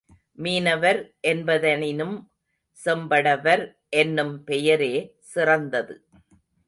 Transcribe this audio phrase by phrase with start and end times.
[0.35, 0.99] மீனவர்
[1.21, 2.15] என்ப தனினும்
[2.77, 3.63] செம்படவர்
[3.89, 4.93] என்னும் பெயரே
[5.19, 5.95] சிறந்தது.